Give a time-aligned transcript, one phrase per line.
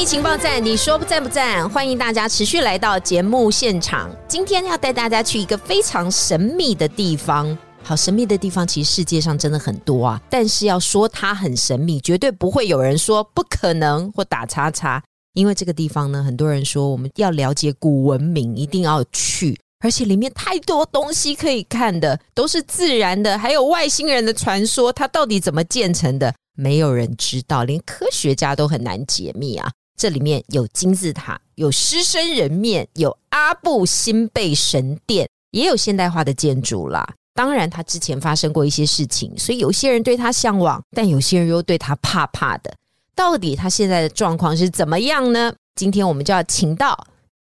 [0.00, 1.68] 疫情报站，你说不赞不赞？
[1.68, 4.10] 欢迎大家持续来到节目现场。
[4.26, 7.56] 今天要带大家去一个非常神秘的地方。
[7.82, 10.18] 好神秘的地方，其实世界上真的很多啊。
[10.30, 15.02] 但是要说它很神秘，绝对不会有人说不可能或打叉叉。
[15.34, 29.70] 因为这个地方呢，很多人说我们要了解古文明，一定要去，而且里面太多东西可以看的，都是自然的，还有外星人的传说，它到底怎么建成的，没有人知道，连科学家都很难解密啊。
[29.96, 37.14] 这里面有金字塔，有狮身人面，有阿布辛贝神殿，也有现代化的建筑啦。
[37.34, 42.74] 当然，他之前发生过一些事情，所以有些人对他向往，但有些人又对他怕怕的。
[43.14, 45.52] 到底他现在的状况是怎么样呢？
[45.74, 47.06] 今天我们就要请到。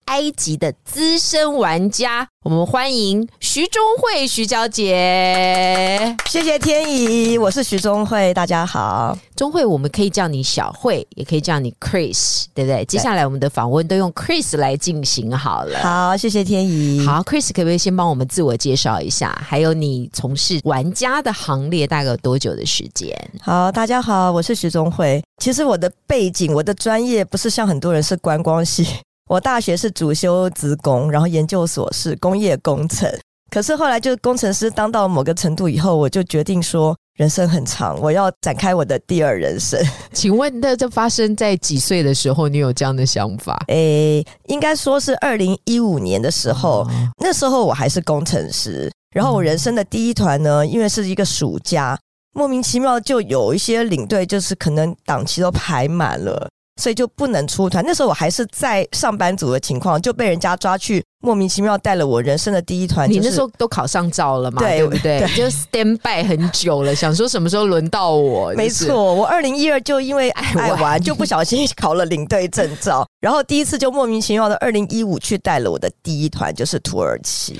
[0.09, 6.15] 埃及的资深玩家，我们欢迎徐中慧徐小姐。
[6.27, 9.15] 谢谢天怡，我是徐中慧，大家好。
[9.35, 12.83] 中慧，我们可以叫你小慧，也可以叫你 Chris，对不对？
[12.85, 15.79] 接下来我们的访问都用 Chris 来进行好了。
[15.83, 17.05] 好，谢谢天怡。
[17.05, 19.39] 好，Chris 可不可以先帮我们自我介绍一下？
[19.47, 23.15] 还有你从事玩家的行列大概有多久的时间？
[23.43, 25.23] 好，大家好，我是徐中慧。
[25.37, 28.87] 其实我的背景，我的专业不是像很多人是观光系。
[29.29, 33.07] 我大学是主修职工，然后研究所是工业工程。
[33.51, 39.79] 可是后来就是工程师当到某个程度以后，我就决定说，人生很长，我要展开我的第二人生。
[40.13, 42.49] 请问，那这发生在几岁的时候？
[42.49, 43.55] 你有这样的想法？
[43.67, 46.87] 诶，应该说是二零一五年的时候，
[47.23, 48.91] 那时候我还是工程师。
[49.13, 51.95] 然后我人生的第一团呢，因为是一个暑假，
[52.33, 56.49] 莫名其妙就有一些领队，就是可能档期都排满了。
[56.79, 57.83] 所以就不能出团。
[57.85, 63.11] 那时候我还是在上班族的情况，就被人家抓去，莫名其妙带了我人生的第一团。
[63.11, 64.61] 你那时候都考上照了嘛？
[64.61, 65.19] 对不对？
[65.35, 68.53] 就 stand by 很久了，想说什么时候轮到我？
[68.53, 77.59] 没错，我二零一二就因为爱玩，就不小心考了领队证照，然后第一次就莫名其妙的二零一五去带了我的第一团，就是土耳其。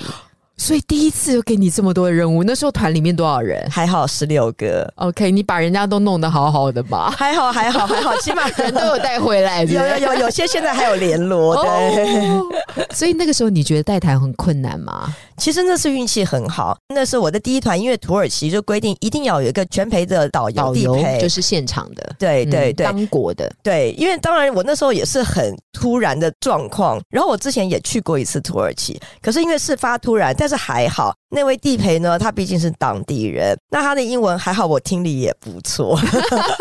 [0.60, 3.66] 所以第一次就给你这么多的任务，那时候团里面多少人？
[3.72, 4.92] 还好十六个。
[4.98, 7.10] OK，你把人家都弄得好好的吧？
[7.18, 9.64] 还好，还好，还好，起码人都有带回来。
[9.72, 11.56] 有有有，有些现在还有联络。
[11.64, 12.86] 对。
[12.94, 15.16] 所以那个时候你觉得带团很困难吗？
[15.40, 31.14] 其实那是运气很好，那是我的第一团，因为土耳其就规定一定要有一个全陪的导游，地陪就是现场的，对对对，当国的，对，因为当然我那时候也是很突然的状况，然后我之前也去过一次土耳其，可是因为事发突然，但是还好。
[31.32, 32.18] 那位地陪呢？
[32.18, 35.96] 他毕竟是当地人，那他的英文还好，我听力也不错，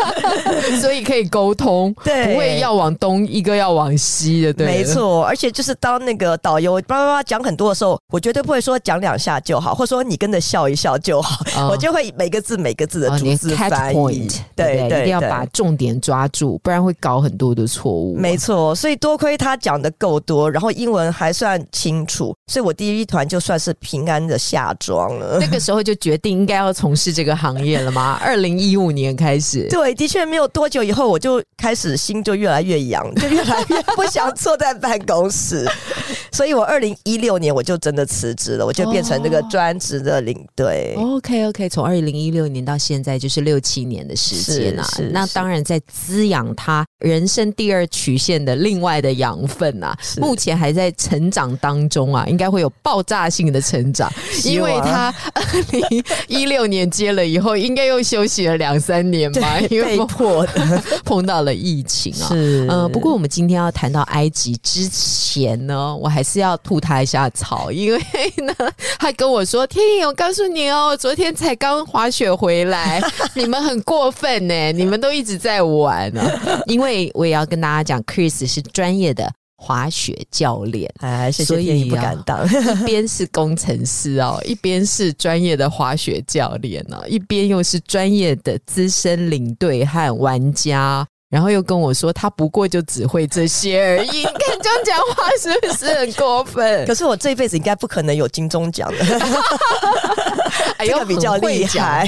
[0.79, 5.25] 所以可以沟通，对，不会要往东，一个要往西的，对，没错。
[5.25, 18.15] 而且就是当那个导游叭叭叭讲很多的时候，我绝对不会说讲两下就好，或者说你跟着笑一笑就好，我就会每个字每个字的逐字翻译，对对，一定要把重点抓住，不然会搞很多的错误。
[18.15, 24.58] 没错，所以多亏他讲的够多，然后英文还算清楚，所以我第一团就算是平安的下。
[24.59, 28.19] 假装了，那个时候就决定应该要从事这个行业了吗？
[28.21, 35.65] 二零一五年开始，对，的确没有多久以后，我就开始心就越来越痒，就越来越不想坐在办公室，
[36.33, 40.93] 所以我二零一六年我就真的辞职了，我就变成那个专职的领队。
[40.97, 54.11] OK OK，从二零一六年到现在就是六七年的时间啊，那当然在滋养他人生第二曲线的另外的养分啊，目前还在成长当中啊，应该会有爆炸性的成长。
[54.51, 62.27] 因为他二零一六年接了以后，应该又休息了两三年吧， 因为被迫的 碰到了疫情啊。
[62.27, 67.99] 是，呃，不过我们今天要谈到埃及之前呢，我还是要吐他一下槽，因为
[68.37, 68.53] 呢，
[68.99, 73.01] 他跟我说：“天颖，我告诉你哦，昨天才刚滑雪回来，
[73.35, 76.21] 你们很过分呢，你们都一直在玩呢。”
[76.67, 79.29] 因为我也要跟大家讲，Chris 是专业的。
[79.61, 82.47] 滑雪教练，哎，所以你不敢当。
[82.47, 91.05] 一边是工程师哦，一边是专业的滑雪教练哦，一边又是专业的资深领队和玩家。
[91.29, 94.17] 然后又跟我说他不过就只会这些而已。
[94.17, 96.85] 你看这样讲话是不是很过分？
[96.87, 98.97] 可是我这一辈子应该不可能有金钟奖的。
[100.77, 102.07] 哎呦，比较厉害，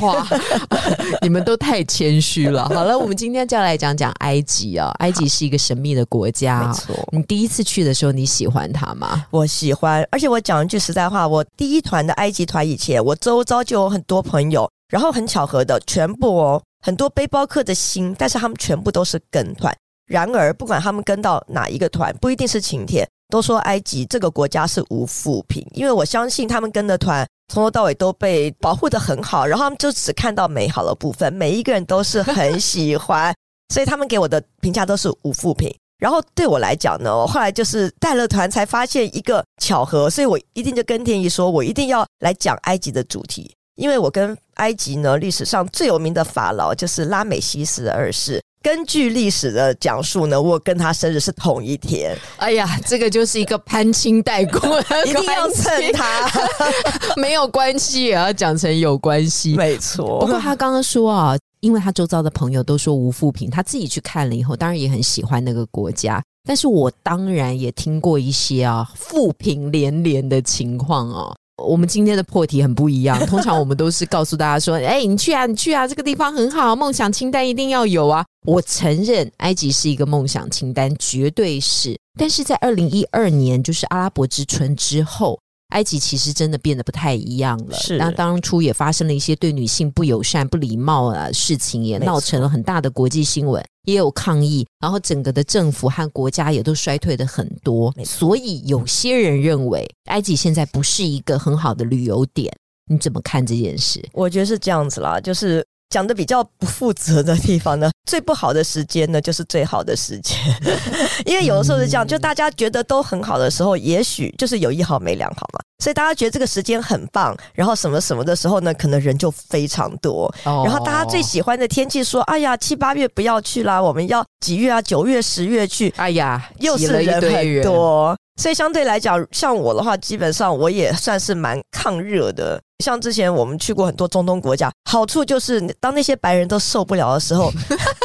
[1.21, 2.67] 你们都太谦虚了。
[2.69, 4.91] 好了，我们今天就要来讲讲埃及啊。
[4.99, 6.95] 埃及是一个神秘的国家，没错。
[7.11, 9.25] 你第一次去的时候，你喜欢它吗？
[9.29, 19.75] 我喜欢，而且我讲一句实在话，我第一团的埃及团以前，我周遭就有很多朋友，然后很巧合的，全部哦，很多背包客的心，但是他们全部都是跟团。
[20.07, 33.33] 然而，不管他们跟到哪一个团，不一定是晴天，都说埃及这个国家是无负评，因为我相信他们跟的团从头到尾都被保护的很好，然后他们就只看到美好的部分，每一个人都是很喜欢，
[33.73, 35.73] 所以他们给我的评价都是无负评。
[35.97, 48.41] 然后对我来讲呢，我后来就是带了团才发现一个巧合，所以我一定就跟天意说，我一定要来讲埃及的主题，因为我跟埃及呢历史上最有名的法老就是拉美西斯二世。
[48.63, 52.15] 根据历史的讲述呢，我跟他生日是同一天。
[52.37, 54.59] 哎呀，这个就是一个攀亲带故，
[55.03, 56.29] 一定要蹭他，
[57.17, 59.55] 没有关系也要讲成有关系。
[59.55, 60.19] 没错。
[60.19, 66.21] 不过他刚刚说啊，因为他周遭的朋友都说无负评，他自己去看了以后，当然也很喜欢那个国家。
[66.47, 71.35] 但是我当然也听过一些啊负评连连的情况哦。
[71.63, 81.95] 我们今天的破题很不一样， 通常我们都是告诉大家说：“哎，你去啊，你去啊，这个地方很好，梦想清单一定要有啊。”我承认，埃及是一个梦想清单，绝对是。
[82.17, 85.39] 但是在二零一二年，就是阿拉伯之春之后。
[85.71, 87.75] 埃及其实真的变得不太一样了。
[87.75, 94.65] 是，那当初也发生了一些对女性不友善、不礼貌啊事情，也闹成了很大的国际新闻，也有抗议。
[94.79, 97.93] 然后整个的政府和国家也都衰退的很多。
[98.05, 102.53] 所以有些人认为，埃及现在不是一个很好的旅游点。
[102.89, 104.03] 你怎么看这件事？
[104.13, 105.65] 我觉得是这样子啦，就是。
[105.91, 110.35] 讲的比较不负责的地方呢， 最不好的时间呢，就是最好的时间，
[111.27, 124.81] 因为有的时候是这样，就大家觉得都很好的时候，也许就是有一好没两好嘛，所以大家觉得这个时间很棒，然后什么什么的时候呢，可能人就非常多，然后大家最喜欢的天气说，哎呀，七八月不要去啦，我们要几月啊？
[124.81, 128.17] 九月、十月去，哎呀，又是人很多。
[128.41, 132.59] 所以相对来讲，像我的话，基本上我也算是蛮抗热的。
[132.83, 137.53] 像之前我们去过很多中东国家，好处就是当那些白人都受不了的时候，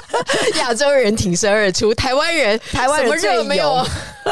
[0.61, 3.83] 亚洲人挺身而出，台湾人台湾人热没有？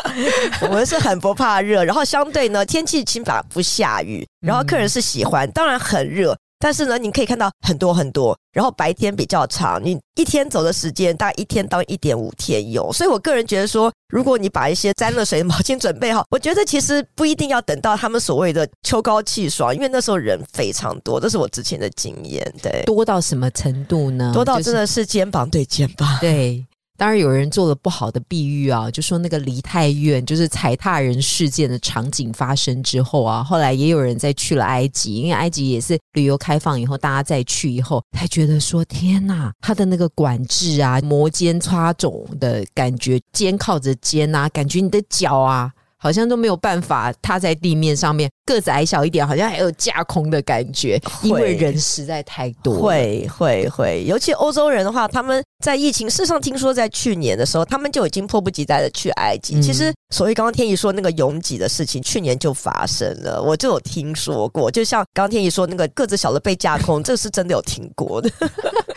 [0.60, 6.36] 我们是很不怕热，然后相对呢，天气起码不下雨，然后客人是喜欢，当然很热。
[6.64, 12.90] 但是呢，你可以看到很多很多，然后白天比较长，你一天走的时间大概一天到一点五天有。
[12.90, 22.42] 所以我个人觉得说，如果你把一些沾了水的毛巾准备好，我觉得其实不一定要等到他们所谓的秋高气爽，因为那时候人非常多，这是我之前的经验。
[22.62, 24.30] 对，多到什么程度呢？
[24.32, 26.16] 多到真的是肩膀对肩膀。
[26.18, 26.64] 对。
[26.96, 45.72] 当然有人做了不好的比喻啊，就说那个梨泰院就是踩踏人事件的场景发生之后啊，后来也有人在去了埃及，因为埃及也是旅游开放以后，大家再去以后，才觉得说天呐，他的那个管制啊，摩肩擦踵的感觉，肩靠着肩啊，感觉你的脚啊。
[46.04, 52.76] 好像都没有办法踏在地面上面，个子矮小一点，好像还有架空的感觉，因为人实在太多。
[52.76, 59.58] 会会会，尤其欧洲人的话，他们在疫情，事实上听说在去年的时候，他们就已经迫不及待的去埃及。
[59.62, 64.70] 其实，所谓刚刚天一说那个拥挤的事情，去年就发生了，我就有听说过。
[64.70, 68.30] 就像刚刚天一说那个个子小的被架空，这是真的有听过的。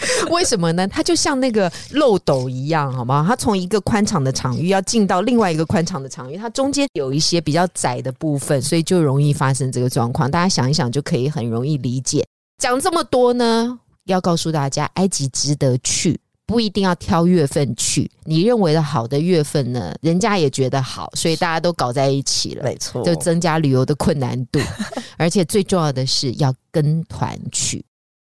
[0.31, 0.87] 为什么呢？
[0.87, 3.23] 它就像那个漏斗一样，好吗？
[3.27, 6.87] 它从一个宽敞的场域要进到另外一个宽敞的场域，它中间。
[6.93, 10.31] 有一些比较窄的部分，所以就容易发生这个状况。
[10.31, 12.25] 大家想一想，就可以很容易理解。
[12.57, 18.09] 讲这么多呢，要告诉大家，埃及值得去，不一定要挑月份去。
[18.23, 24.59] 你认为的好的月份呢，人家也觉得好，所以大家都搞在一起了，没错，就增加旅游的困难度。
[25.17, 27.85] 而且最重要的是要跟团去，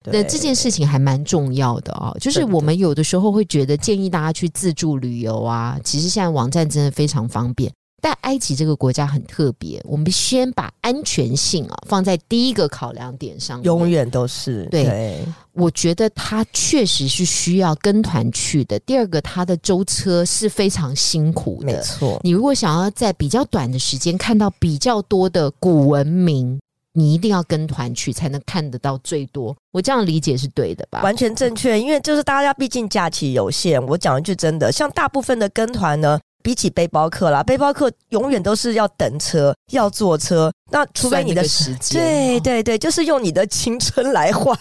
[0.05, 2.15] 那这件事情还蛮重要的哦。
[2.19, 7.71] 就是我们有的时候会觉得建议大家去自助旅游啊，其实现在网站真的非常方便。
[8.03, 15.23] 但埃及这个国家很特别，我们先把安全性啊放在第一个考量点上，永远都是对。
[15.53, 18.79] 我觉得它确实是需要跟团去的。
[18.79, 22.19] 第二个，它的舟车是非常辛苦的，没错。
[22.23, 26.59] 你如果想要在比较短的时间看到比较多的古文明。
[26.93, 29.55] 你一定要跟团去，才能看得到最多。
[29.71, 31.01] 我这样理解是对的吧？
[31.01, 33.81] 完全正确，因为就是大家毕竟假期有限。
[33.87, 40.51] 我讲一句真的，像大部分的跟团呢，比起背包客啦，背包客永远都是要等车，要坐车。
[40.73, 44.57] 那除非你的时间，对对对，就是用你的青春来换。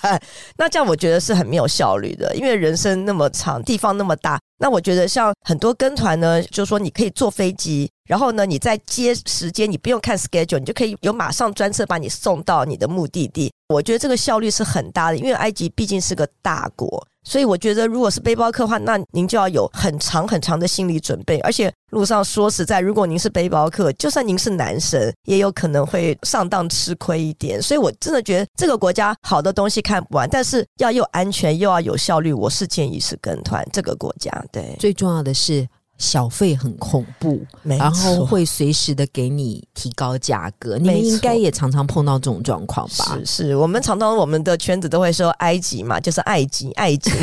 [0.56, 4.38] 那这样我觉得是很没有效率的，因为人生那么长，地方那么大。
[4.58, 13.52] 那我觉得像很多跟团呢，就是说你可以坐飞机，然后呢你在接时间，你不用看 schedule，你就可以有马上专车把你送到你的目的地。
[13.68, 17.06] 我觉得这个效率是很大的，因为埃及毕竟是个大国。
[17.22, 21.38] 所以我觉得，如果是背包客的话，那您就要有很长很长的心理准备。
[21.40, 27.60] 而且路上说实在，如果您是背包客，就算您是男生，也有可能会上当吃亏一点。
[27.60, 34.30] 所以我真的觉得这个国家好的东西看不完，但是要又安全又要有效率，我是建议是跟团这个国家。
[34.50, 35.68] 对，最重要的是。
[36.00, 40.78] 小费很恐怖，然后会随时的给你提高价格。
[40.78, 43.18] 你们应该也常常碰到这种状况吧？
[43.24, 47.10] 是，是我们常常我们的圈子都会说埃及嘛，就是埃及，埃及。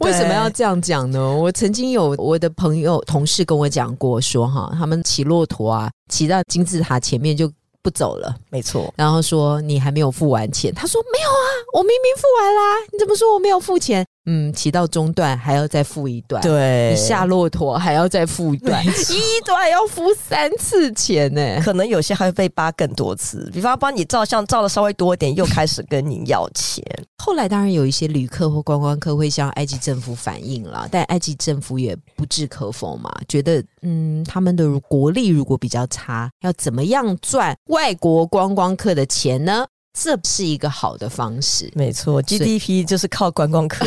[0.00, 1.20] 为什么要这样讲呢？
[1.34, 7.48] 我曾经有我的朋友同事跟我讲过，说哈，他们骑骆驼啊，骑到金字塔前面就
[7.80, 8.92] 不走了，没错。
[8.96, 12.60] 然后说你还没有付完钱，他说没有啊，我明明付完啦，
[12.92, 14.04] 你怎么说我没有付钱？
[14.26, 23.50] 嗯，骑到中段还要再付一段，对，你下骆驼还要再付一段，一段要付三次钱呢，可能有些还会被扒更多次。
[23.52, 26.84] 比方帮你照相照的稍微多一点，又开始跟你要钱。
[27.18, 39.66] 后来当然有一些旅客或观光客会向埃及政府反映了，但埃及政府也不置可否嘛，觉得嗯，他们的国力如果比较差，要怎么样赚外国观光客的钱呢？
[39.92, 43.86] 这是一个好的方式，没错，GDP 就是靠观光客，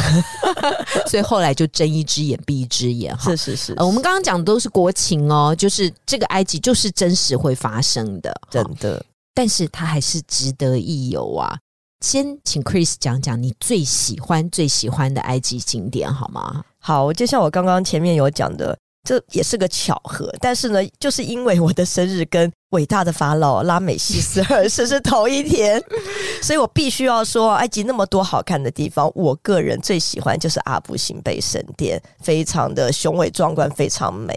[1.10, 3.32] 所以后来就睁一只眼闭一只眼哈。
[3.32, 9.04] 是是是，我们刚刚讲的都是国情哦，就是这个埃及就是真实会发生的，真的。
[9.34, 11.58] 但是它还是值得一游啊！
[12.06, 16.64] 先请 Chris 讲讲你最喜欢最喜欢的埃及景点好吗？
[16.80, 18.78] 好，就像我刚刚前面有讲的。
[19.06, 25.82] 这也是个巧合，但是呢，就是因为我的生日跟伟大的法老拉美西斯二世是同一天，
[26.42, 34.36] 所以我必须要说，埃及那么多好看的地方，我个人最喜欢就是阿布辛贝神殿，非常的雄伟壮观，非常美。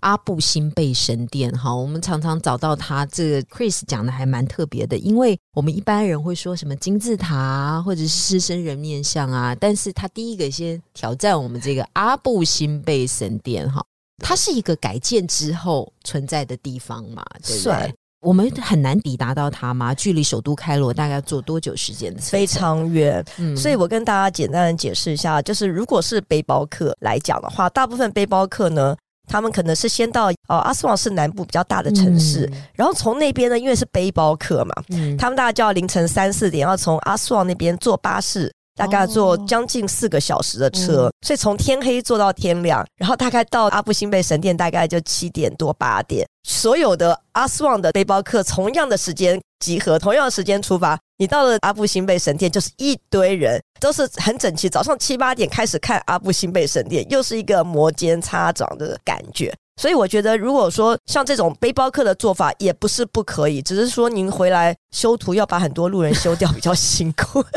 [0.00, 3.04] 阿布辛贝神殿，哈，我们常常找到它。
[3.06, 13.84] 这个 Chris 讲的还蛮特别的，因为我们一般人会说什么金字塔或者是狮身人面像啊，但是他第一个先挑战我们这个阿布辛贝神殿，哈。
[14.18, 17.24] 它是一个改建之后存在的地方嘛？
[17.44, 17.94] 对不对？
[18.20, 19.94] 我们很难抵达到它吗？
[19.94, 22.12] 距离首都开罗大概坐多久时间？
[22.16, 23.24] 非常远。
[23.38, 28.96] 嗯，所以我跟大家简单的解释一下，就是如果是背包客来讲的话，大部分背包客呢，
[29.28, 38.52] 他们可能是先到哦阿斯旺是南部比较大的城市，然后从那边呢，因为是背包客嘛，嗯，他们大概就要凌晨三四点要从阿斯旺那边坐巴士。
[38.78, 46.24] 大概坐将近四个小时的车，所以从天黑坐到天亮，然后大概到阿布辛贝神殿大概就七点多八点。
[46.44, 50.96] 所有的阿斯旺的背包客同样的时间集合，同样的时间出发。
[51.18, 54.68] 你到了阿布辛贝神殿，就是一堆人，都是很整齐。
[54.68, 59.52] 早上七八点开始看阿布辛贝神殿，又是一个摩肩擦掌的感觉。
[59.78, 67.42] 所以我觉得，如果说像这种背包客的做法，也不是不可以，只是说您回来修图要把很多路人修掉，比较辛苦。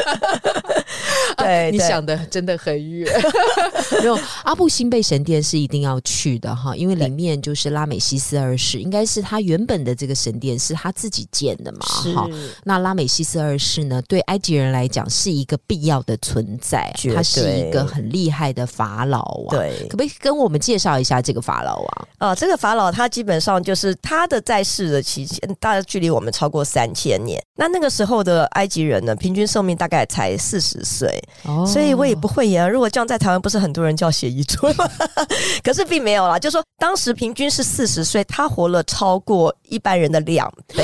[1.38, 3.12] 对，你想的真的很远。
[4.02, 11.80] 没有阿布辛贝神殿是一定要去的哈，因为里面就是拉美西斯二世，应该是他原本的这个神殿是他自己建的嘛。
[12.14, 12.30] 哈，
[12.64, 19.58] 那拉美西斯二世呢，对埃及人来讲是一个必要的存在，他是一个很厉害的法老王。
[19.58, 21.88] 对，可不可以跟我们介绍一下这个法老王？
[21.88, 22.08] 啊，
[22.38, 27.42] 这个法老他基本上就是他的在世的期间，大概距离我们超过三千年。
[27.56, 31.22] 那那个时候的埃及人呢，平均寿命大概才四十岁，
[31.66, 32.70] 所以我也不会言。
[32.70, 34.90] 如果这样在台湾，不是很多人叫写遗嘱吗？
[35.64, 40.84] 可是并没有啦，就说当时平均是四十岁，他活了超过一般人的两倍。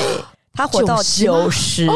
[0.54, 1.88] 他活到九十，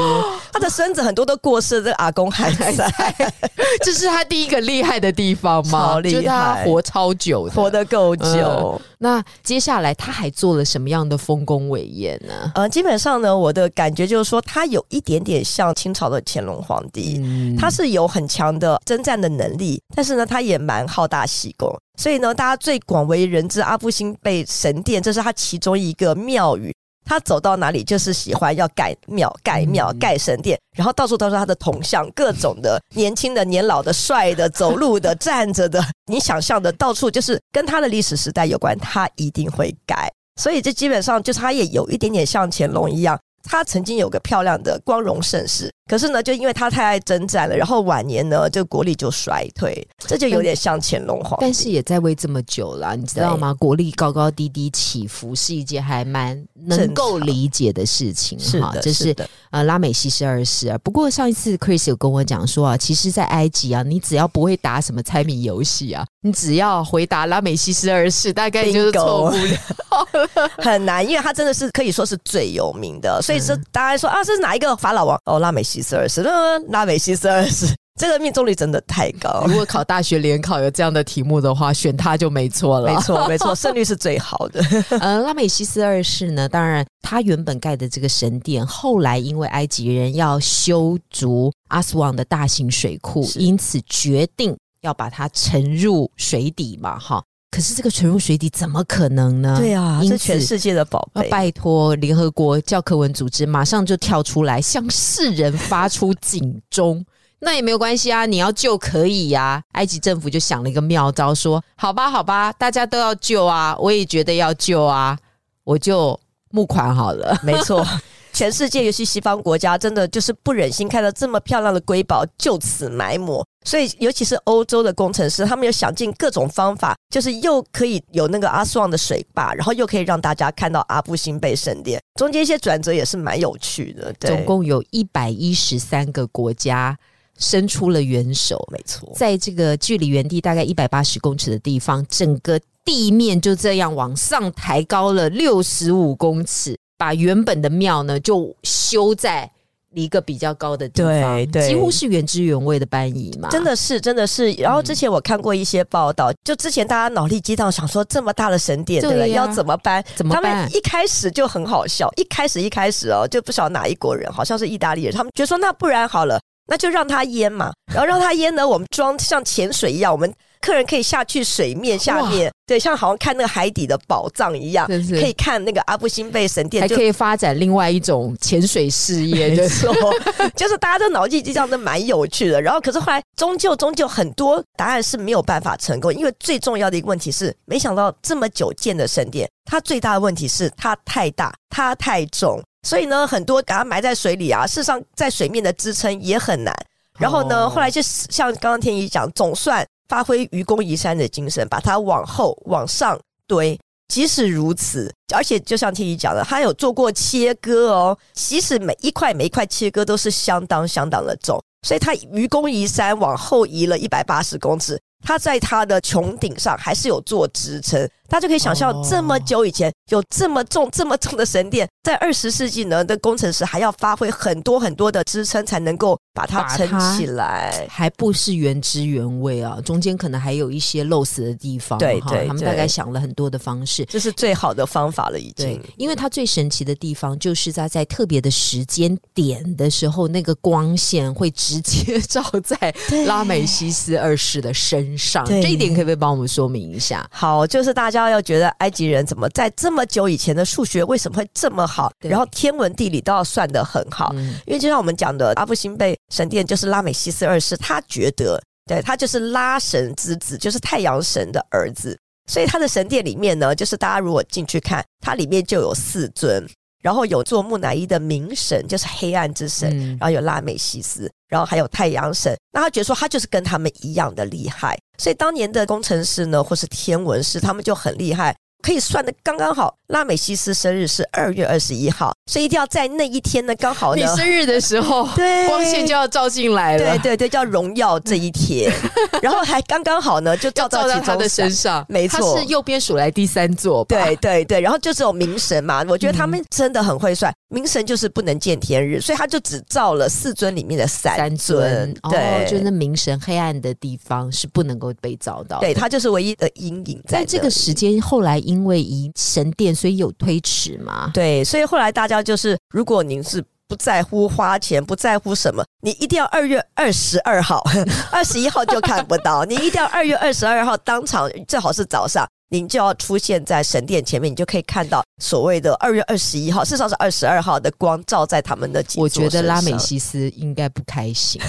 [0.52, 2.92] 他的孙子很多都过世，这阿公还在，
[3.82, 5.98] 这是他第一个厉害的地方吗？
[6.00, 8.80] 厉害，活超久，活得够久。
[8.98, 12.52] 那接下来他还做了什么样的丰功伟业呢？
[12.54, 17.20] 呃，基本上呢，我的感觉就是说，他有一点点像清朝的乾隆皇帝，
[17.58, 26.72] 他是有很强的征战的能力，但是呢，他也蛮好大喜功，所以呢，大家最广为人知阿布辛贝神殿，这是他其中一个庙宇。
[27.04, 40.10] 他走到哪里就是喜欢要盖庙、盖庙、盖神殿，然后到处都是他的铜像，各种的年轻的、年老的、帅的、走路的、站着的，你想象的，到处就是跟他的历史时代有关，他一定会盖。
[40.40, 51.36] 所以这基本上就是他也有一点点像乾隆一样，他曾经有个漂亮的光荣盛世，可是呢，就因为他太爱征战了，然后晚年呢，就国力就衰退，这就有点像乾隆皇帝。
[51.40, 53.52] 但是也在位这么久了，你知道吗？
[53.54, 58.38] 国力高高低低起伏是一件还蛮能够理解的事情。
[58.38, 59.14] 是的，这是
[59.50, 60.78] 呃拉美西斯二世啊。
[60.78, 73.20] 不过上一次 Chris 有跟我讲说啊，其实，在埃及啊，你只要不会打什么猜谜游戏啊，你只要回答拉美西斯二世，大概就是错不了， 很难，因为他真的是可以说是最有名的。
[73.20, 75.20] 所以说，大家说啊，这是哪一个法老王？
[75.24, 76.22] 哦，拉美西斯二世，
[76.68, 77.66] 拉美西斯二世，
[78.00, 79.44] 这个命中率真的太高。
[79.48, 82.94] 如果考大学联考有这样的题目的话，选他就没错了。
[82.94, 84.64] 没错，没错，胜率是最好的。
[85.00, 97.22] 呃，拉美西斯二世呢，当然他原本盖的这个神殿，后来因为埃及人要修筑阿斯旺的大型水库，因此决定要把它沉入水底嘛，哈。
[97.52, 99.54] 可是这个沉入水底怎么可能呢？
[99.58, 101.28] 对啊，是全世界的宝贝。
[101.28, 107.04] 拜托联合国教科文组织马上就跳出来向世人发出警钟。
[107.44, 109.62] 那也没有关系啊，你要救可以呀。
[109.72, 115.18] 埃及政府就想了一个妙招，说：“好吧，好吧，大家都要救啊，我也觉得要救啊，
[115.64, 116.18] 我就
[116.52, 117.86] 募款好了。”没错。
[118.32, 123.44] 全世界，尤其西方国家，真的就是不忍心看到这么漂亮的瑰宝就此埋没。
[123.64, 132.00] 所以，尤其是欧洲的工程师，他们有想尽各种方法，就是又可以有那个阿斯旺的水坝，然后又可以让大家看到阿布辛贝圣殿。
[132.18, 134.12] 中间一些转折也是蛮有趣的。
[134.18, 136.98] 总共有一百一十三个国家
[137.38, 146.76] 伸出了援手，没错，在这个距离原地大概一百八十公尺的地方，整个地面就这样往上抬高了六十五公尺。
[147.02, 149.50] 把原本的庙呢，就修在
[149.92, 153.48] 一个比较高的地方，对，几乎是原汁原味的搬移嘛。
[153.50, 154.52] 真的是，真的是。
[154.52, 160.00] 然后之前我看过一些报道，就之前大家脑力激荡，想说这么大的神殿，对，要怎么搬？
[160.14, 160.72] 怎么办？
[160.72, 170.32] 一开始就很好笑，一开始一开始哦，就不晓得哪一国人，好像是意大利人，他们觉得说，那不然好了，那就让它淹嘛，然后让它淹呢，我们装像潜水一样，我们。
[170.62, 179.92] 客人可以下去水面下面，对，像好像看那个海底的宝藏一样，可以看那个阿布辛贝神殿，还可以发展另外一种潜水事业，没错，
[180.54, 182.62] 就是大家的脑筋急转弯都蛮有趣的。
[182.62, 196.72] 然后，可是后来终究终究很多答案是没有办法成功，因为最重要的一个问题是，没想到这么久建的神殿，它最大的问题是它太大，它太重，所以呢，很多把它埋在水里啊，事实上在水面的支撑也很难。
[197.18, 199.84] 然后呢，后来就像刚刚天怡讲，总算。
[200.12, 203.80] 发挥愚公移山的精神，把它往后往上堆。
[204.08, 208.18] 即使如此，而且就像天怡讲的，他有做过切割哦。
[208.34, 215.00] 即使每一块每一块切割都是相当相当的重，所以他愚公移山往后移了一百八十公尺。
[215.24, 231.98] 他在他的穹顶上还是有做支撑，大家就可以想象，这么久以前有这么重、这么重的神殿，在二十世纪呢的工程师还要发挥很多很多的支撑，才能够把它撑起来，还不是原汁原味啊，中间可能还有一些漏死的地方。
[231.98, 235.78] 对对，他们大概想了很多的方式，这是最好的方法了，已经。
[235.98, 242.94] 因为它最神奇的地方就是在在特别的时间点的时候，那个光线会直接照在
[243.28, 247.28] 拉美西斯二世的身上，这一点可不可以帮我们说明一下？
[247.30, 254.32] 好，就是大家要觉得埃及人怎么在这么久以前的数学为什么会这么好，然后天文地理都要算得很好。
[254.66, 266.66] 因为就像我们讲的，阿布辛贝神殿就是拉美西斯二世，他觉得对他就是拉神之子，就是太阳神的儿子，所以他的神殿里面呢，就是大家如果进去看，它里面就有四尊。
[267.02, 272.56] 然后有做木乃伊的冥神，就是黑暗之神，然后有拉美西斯，然后还有太阳神。
[272.72, 278.56] 那他觉得说他就是跟他们一样的厉害，所以当年的工程师呢，或是天文师，他们就很厉害。
[278.82, 288.92] 可以算的刚刚好，拉美西斯生日是二月二十一号，所以一定要在那一天呢，刚好你生日的时候， 对，光线就要照进来了，对对对，叫荣耀这一天，
[289.40, 308.60] 然后还刚刚好呢，就照到他的身上，没错，他是右边数来第三座，对对对，然后就是有冥神嘛，我觉得他们真的很会算，冥神就是不能见天日，所以他就只照了四尊里面的三尊，对，就是冥神黑暗的地方是不能够被照到，对他就是唯一的阴影，在这个时间后来。
[308.71, 311.30] 因因为移神殿，所以有推迟嘛？
[311.34, 317.84] 对，所以后来大家就是，如果您是不在乎花钱，不在乎什么，你一定要二月二十二号，
[318.32, 319.64] 二十一号就看不到。
[319.66, 331.60] 你一定要二月二十二号当场，最好是早上，您就要出现在神殿前面，你就可以看到所谓的二月二十一号，事实上是二十二号的光照在他们的我觉得拉美西斯应该不开心，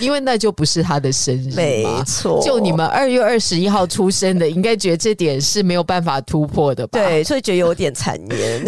[0.00, 1.86] 因为那就不是他的生日没。
[2.04, 8.64] 错，就你们二月二十一号出生的，应该觉得这点是没有办法突破的吧？，对，所以觉得有点残念。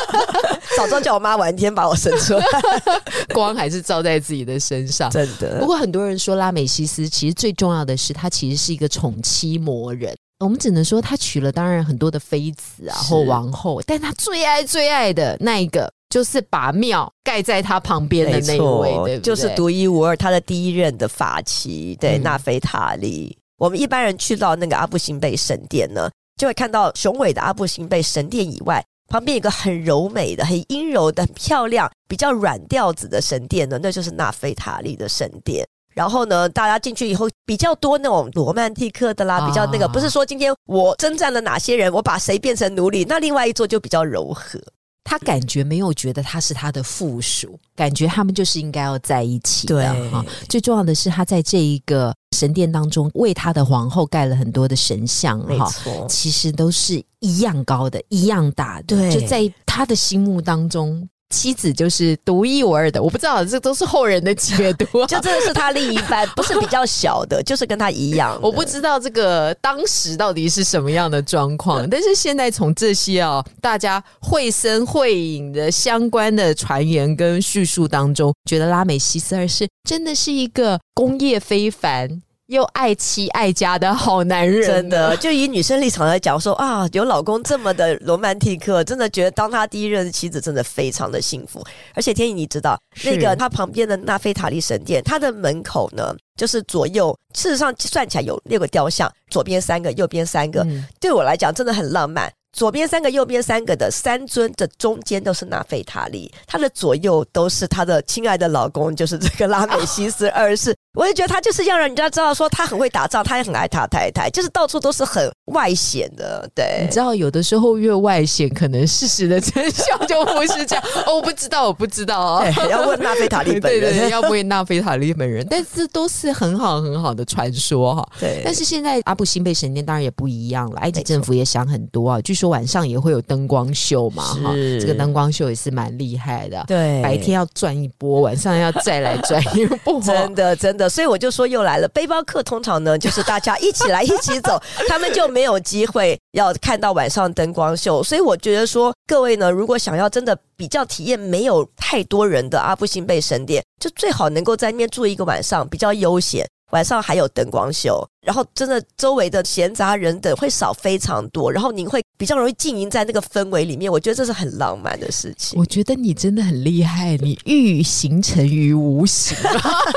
[0.78, 2.46] 早知道叫我妈晚一天把我生出来，
[3.34, 5.10] 光还是照在自己的身上。
[5.10, 5.66] 真的不。
[5.66, 10.16] 过很多人说拉美西斯其实最重要的是，他其实是一个宠妻魔人。
[10.40, 19.20] 我们只能说他娶了当然很多的妃子啊或王后，但他最爱最爱的那一个就是把庙盖在他旁边的那一位，对对？
[19.20, 23.36] 就是独一无二，他的第一任的法妻，对，嗯纳菲塔利。
[23.58, 35.68] 我们一般人去到那个阿布辛贝神殿呢，就会看到雄伟的阿布辛贝神殿以外，旁边有个很柔美的、很阴柔的、很漂亮、比较软调子的神殿呢，那就是纳菲塔利的神殿。
[35.94, 44.60] 然后呢，大家进去以后比较多那种罗曼蒂克的啦，啊比较那个，不是说今天我征战了哪些人，我把谁变成奴隶，那另外一座就比较柔和。
[45.02, 50.24] 他感觉没有觉得他是他的附属，感觉他们就是应该要在一起的对哈。
[50.48, 55.68] 最重要的是，他在这一个神殿当中为他的皇后盖了很多的神像没哈。
[55.68, 63.02] 错，其实都是一样高的，一样大的，对就在他的心目当中，妻子就是独一无二的。
[63.02, 68.38] 我不知道，这都是后人的解读啊， 就真的是他另一半，不是比较小的， 就是跟他一样。
[68.42, 91.64] 我不知道这个当时到底是什么样的状况， 但是现在从这些啊，大家绘声绘影的相关的传言跟叙述当中，觉得拉美西斯二世真的是一个工业非凡又爱妻爱家的好男人，真的，就以女生立场来讲说啊，有老公这么的罗曼蒂克，真的觉得当他第一任妻子真的非常的幸福。
[91.94, 100.62] 而且天意，你知道那个他旁边的纳菲塔利神殿，它的门口呢，就是左右，事实上算起来有六个雕像，左边三个，右边三个。
[100.64, 102.28] 嗯对我来讲真的很浪漫。
[102.52, 110.74] 左边三个，右边三个的三尊的中间都是纳菲塔利，他的左右都是他的亲爱的老公，就是这个拉美西斯二世。
[110.94, 116.48] 我也觉得他就是要让人家知道说他很会打仗，他也很爱他太太，就是到处都是很外显的。
[116.54, 120.84] 对你，知道，有的时候越外显，可能事实的真相就不是这样。
[121.06, 124.10] 哦，我不知道，我不知道要问纳菲塔利本对对对，人。
[124.10, 128.08] 要问纳菲塔利本人， 但是都是很好很好的传说哈。
[128.18, 136.64] 对，但是现在阿布辛贝神殿当然也不一样了，埃及政府也想很多啊，据说晚上也会有灯光秀嘛，哈，这个灯光秀也是蛮厉害的。
[136.66, 141.88] 对白天要转一波，晚上要再来转一波，真的真的，所以我就说又来了。
[141.88, 148.02] 背包客通常呢，就是大家一起来一起走， 他们就没有机会要看到晚上灯光秀。
[148.02, 156.46] 所以我觉得说，各位呢，如果想要真的比较体验没有太多人的阿布辛贝神殿，就最好能够在那边住一个晚上，比较悠闲。
[156.70, 163.90] 晚上还有灯光秀，然后真的周围的闲杂人等会少非常多，然后您会比较容易浸淫在那个氛围里面。
[163.90, 165.58] 我觉得这是很浪漫的事情。
[165.58, 169.36] 我觉得你真的很厉害，你欲形成于无形，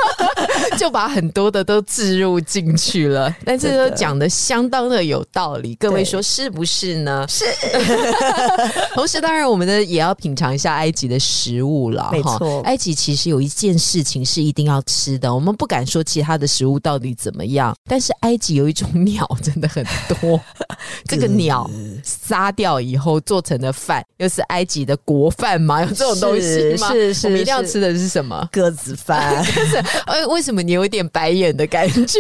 [0.79, 3.33] 就把很多的都置入进去了。
[3.43, 7.25] 但是真的都讲的相当的有道理，各位说是不是呢？
[7.27, 7.43] 是，
[8.95, 12.09] 同时，当然我们的也要品尝一下埃及的食物了。
[12.12, 20.39] 没错埃及其实有一件事情是一定要吃的，我们不敢说其他的食物到底怎么样，但是埃及有一种鸟 真的很多，
[21.06, 21.69] 这个鸟
[22.04, 25.82] 杀掉以后做成的饭，又是埃及的国饭吗？
[25.82, 26.91] 有这种东西吗？
[26.91, 28.47] 是是我们一定要吃的是什么？
[28.52, 29.43] 鸽子饭。
[30.08, 32.19] 呃，为什么你有一点白眼的感觉？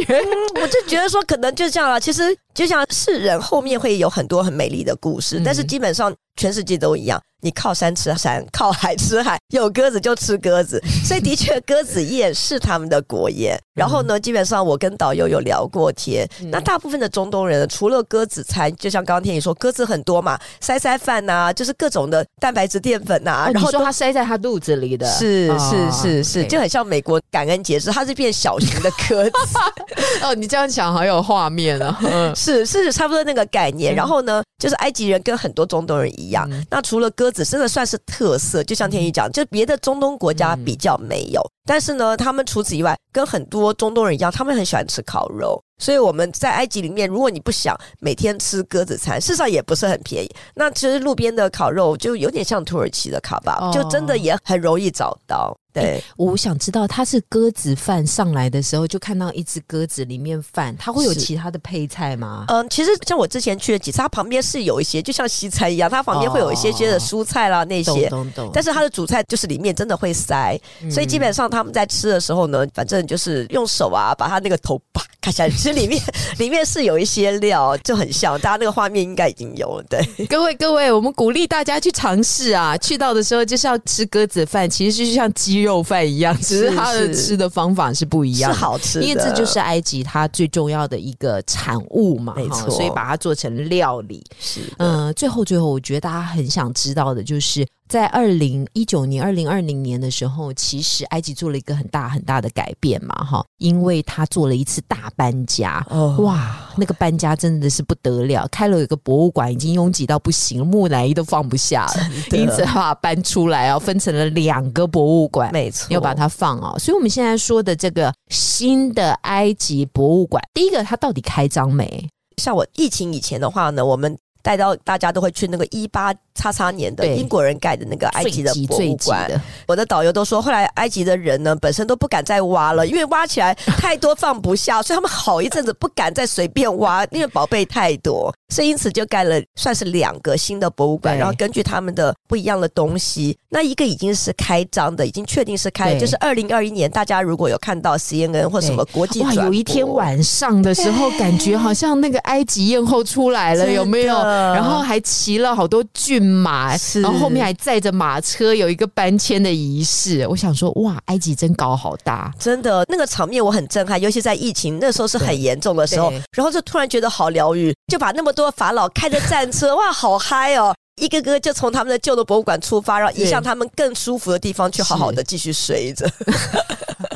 [0.61, 1.99] 我就觉得说，可能就这样了。
[1.99, 7.21] 其实就像世人后面会有很多很美丽的故事，嗯但是基本上全世界都一样。
[7.45, 13.59] 你靠山吃山，靠海吃海，有鸽子就吃鸽子， 所以的确鸽子宴是他们的国宴。
[13.75, 29.31] 然后呢，基本上我跟导游有聊过天，嗯那大部分的中东人除了鸽子餐，就像刚刚天宇说，鸽子很多嘛，塞塞饭呐、就是各种的蛋白质淀粉呐、啊，然然后说它塞在他肚子里的，是哦是是是，就很像美国感恩节，是它是变小型的鸽子。
[30.23, 31.99] 哦，你这样讲好有画面啊。
[32.03, 33.93] 嗯 是是差不多那个概念。
[33.93, 36.65] 嗯然后呢，就是埃及人跟很多中东人一样，嗯。
[36.69, 38.63] 那除了鸽子，真的算是特色。
[38.63, 45.61] 就像天宇讲，就别的中东国家比较没有，但是呢，他们除此以外，跟很多中东人一样，他们很喜欢吃烤肉。
[45.79, 50.29] 所以我们在埃及里面，如果你不想每天吃鸽子餐，事实上也不是很便宜。
[50.55, 55.53] 那其实路边的烤肉就有点像土耳其的卡巴，哦就真的也很容易找到。
[55.73, 62.45] 对，我想知道，它是鸽子饭上来的时候，就看到一只鸽子里面饭，它会有其他的配菜吗？
[62.47, 68.07] 嗯，其实像我之前去的几次，它旁边是有一些，就像西餐一样，它旁边会有一些些的蔬菜啦那些。
[68.07, 68.51] 懂懂懂。
[68.53, 70.55] 但是它的主菜就是里面真的会塞，
[70.91, 76.01] 所以基本上他们在吃的时候呢，反正就是用手啊把它那个头啪看起来其实里面
[76.37, 79.85] 里面是有一些料，就很像，大家那个画面应该已经有了。
[79.89, 82.75] 对， 各位各位，我们鼓励大家去尝试啊！
[82.77, 94.21] 去到的时候就是要吃鸽子饭，其实就像鸡肉饭一样，只是它的吃的方法是不一样，是好吃，因为这就是埃及它最重要的一个产物嘛，没错，所以把它做成料理。
[94.39, 97.65] 是，嗯，最后最后，我觉得大家很想知道的就是。
[97.89, 105.85] 在二零一九年、二零二零年的时候，其实埃及做了一个很大很大的改变嘛，哈，因为他做了一次大搬家，
[106.19, 111.93] 哇，那个搬家真的是不得了，开了一个博物馆，已经拥挤到不行，木乃伊都放不下了，
[112.31, 122.07] 因此他把搬出来哦，分成了两个博物馆，没错，要把它放哦，所以我们现在说的这个新的埃及博物馆，第一个它到底开张没？
[122.37, 126.13] 像我疫情以前的话呢，我们带到大家都会去那个一八。
[126.35, 129.29] 叉叉年的英国人盖的那个埃及的博物馆，
[129.67, 154.15] 我的导游都说，后来埃及的人呢，本身都不敢再挖了， 因为挖起来太多放不下，所以他们好一阵子不敢再随便挖，因为宝贝太多，所以因此就盖了算是两个新的博物馆，然后根据他们的不一样的东西，那一个已经是开张的，已经确定是开，就是二零二一年，大家如果有看到 CNN 或什么国际，哇，有一天晚上的时候，感觉好像那个埃及艳后出来了，有没有？
[154.53, 156.33] 然后还骑了好多骏。
[156.33, 160.27] 马，然后后面还载着马车，有一个搬迁的仪式。
[160.27, 170.75] 我想说，哇，埃及真搞好大，真的那个场面我很震撼，尤其在疫情那时候是很严重的时候，然后就突然觉得好疗愈，就把那么多法老开着战车，哇，好嗨哦！
[171.01, 176.07] 一个个就从他们的旧的博物馆出发，然后移向他们更舒服的地方去，好好的继续睡着。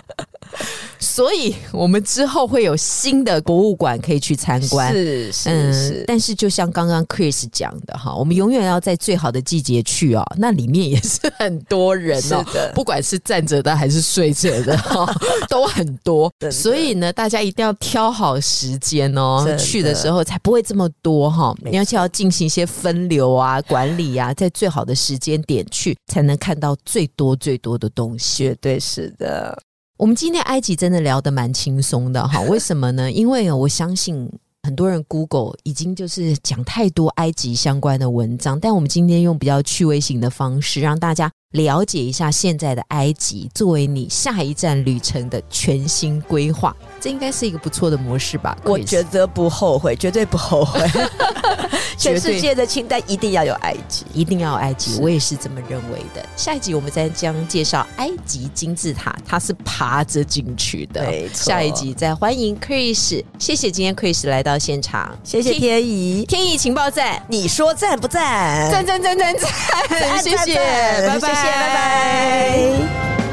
[1.17, 4.93] 所以，我们之后会有新的博物馆可以去参观。
[4.93, 10.23] 是是是，但是就像刚刚 Chris 讲的哈，我们永远要在最好的季节去哦。
[10.37, 15.11] 那里面也是很多人哦，不管是站着的还是睡着的哈，
[15.49, 16.31] 都很多。
[16.51, 21.51] 所以呢，大家一定要挑好时间哦，去的时候才不会这么多哈。
[21.73, 28.43] 而且要进行一些分流啊、管理啊，在最好的时间点去，才能看到最多最多的东西。
[28.43, 29.57] 绝对是的。
[29.97, 33.11] 我们今天埃及真的聊得蛮轻松的哈， 为什么呢？
[33.11, 34.31] 因为我相信
[34.61, 41.31] 很多人 Google 已经就是讲太多埃及相关的文章，但我们今天用比较趣味性的方式让大家。
[41.51, 48.55] 了解一下现在的埃及，作为你下一站旅程的全新规划，这应该是一个不错的模式吧？
[48.65, 50.85] 我觉得不后悔， 绝对不后悔。
[51.97, 56.23] 全世界的清单一定要有埃及，一定要埃及，我也是这么认为的。
[56.35, 61.01] 下一集我们再将介绍埃及金字塔，它是爬着进去的。
[61.01, 68.69] 没错，下一集再欢迎 Chris，谢谢今天 Chris 来到现场，谢谢天怡，天怡情报站，你说赞不赞？
[68.69, 70.55] 赞赞赞赞赞，谢谢，
[71.07, 71.36] 拜拜。
[71.39, 73.26] 谢谢拜拜。